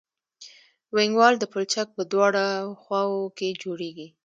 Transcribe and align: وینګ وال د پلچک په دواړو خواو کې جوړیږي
وینګ 0.95 1.13
وال 1.19 1.35
د 1.39 1.43
پلچک 1.51 1.87
په 1.97 2.03
دواړو 2.11 2.47
خواو 2.81 3.21
کې 3.37 3.59
جوړیږي 3.63 4.07